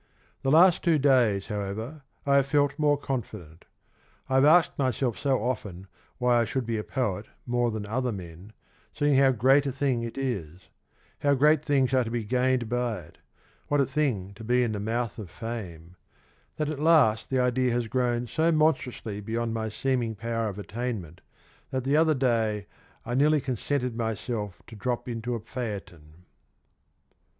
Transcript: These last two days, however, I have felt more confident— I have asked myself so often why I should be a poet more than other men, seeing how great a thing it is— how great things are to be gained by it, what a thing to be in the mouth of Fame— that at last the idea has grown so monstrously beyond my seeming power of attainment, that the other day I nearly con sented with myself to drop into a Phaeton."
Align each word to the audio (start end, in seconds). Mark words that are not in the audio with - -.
These 0.41 0.51
last 0.53 0.83
two 0.83 0.97
days, 0.97 1.45
however, 1.45 2.01
I 2.25 2.37
have 2.37 2.47
felt 2.47 2.79
more 2.79 2.97
confident— 2.97 3.65
I 4.29 4.33
have 4.33 4.45
asked 4.45 4.79
myself 4.79 5.15
so 5.15 5.43
often 5.43 5.85
why 6.17 6.39
I 6.39 6.43
should 6.43 6.65
be 6.65 6.79
a 6.79 6.83
poet 6.83 7.27
more 7.45 7.69
than 7.69 7.85
other 7.85 8.11
men, 8.11 8.51
seeing 8.95 9.13
how 9.13 9.29
great 9.31 9.67
a 9.67 9.71
thing 9.71 10.01
it 10.01 10.17
is— 10.17 10.69
how 11.21 11.35
great 11.35 11.63
things 11.63 11.93
are 11.93 12.03
to 12.03 12.09
be 12.09 12.23
gained 12.23 12.67
by 12.67 12.97
it, 13.01 13.17
what 13.67 13.79
a 13.79 13.85
thing 13.85 14.33
to 14.33 14.43
be 14.43 14.63
in 14.63 14.71
the 14.71 14.79
mouth 14.79 15.19
of 15.19 15.29
Fame— 15.29 15.95
that 16.57 16.67
at 16.71 16.79
last 16.79 17.29
the 17.29 17.39
idea 17.39 17.71
has 17.71 17.85
grown 17.85 18.25
so 18.25 18.51
monstrously 18.51 19.21
beyond 19.21 19.53
my 19.53 19.69
seeming 19.69 20.15
power 20.15 20.49
of 20.49 20.57
attainment, 20.57 21.21
that 21.69 21.83
the 21.83 21.95
other 21.95 22.15
day 22.15 22.65
I 23.05 23.13
nearly 23.13 23.39
con 23.39 23.55
sented 23.55 23.83
with 23.83 23.93
myself 23.97 24.63
to 24.65 24.75
drop 24.75 25.07
into 25.07 25.35
a 25.35 25.39
Phaeton." 25.39 26.25